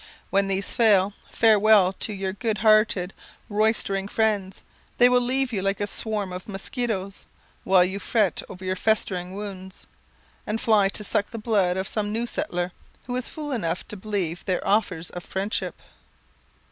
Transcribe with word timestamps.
When 0.31 0.47
these 0.47 0.71
fail, 0.71 1.13
farewell 1.29 1.93
to 1.93 2.11
your 2.11 2.33
good 2.33 2.57
hearted, 2.65 3.13
roystering 3.49 4.07
friends; 4.07 4.63
they 4.97 5.07
will 5.07 5.21
leave 5.21 5.53
you 5.53 5.61
like 5.61 5.79
a 5.79 5.85
swarm 5.85 6.33
of 6.33 6.47
musquitoes, 6.47 7.27
while 7.65 7.85
you 7.85 7.99
fret 7.99 8.41
over 8.49 8.65
your 8.65 8.75
festering 8.75 9.35
wounds, 9.35 9.85
and 10.47 10.59
fly 10.59 10.89
to 10.89 11.03
suck 11.03 11.27
the 11.29 11.37
blood 11.37 11.77
of 11.77 11.87
some 11.87 12.11
new 12.11 12.25
settler, 12.25 12.71
who 13.05 13.15
is 13.15 13.29
fool 13.29 13.51
enough 13.51 13.87
to 13.89 13.95
believe 13.95 14.43
their 14.45 14.67
offers 14.67 15.11
of 15.11 15.23
friendship. 15.23 15.75